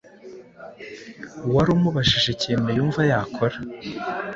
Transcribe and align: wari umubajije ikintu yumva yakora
wari 1.53 1.69
umubajije 1.77 2.29
ikintu 2.35 2.67
yumva 2.77 2.99
yakora 3.11 3.57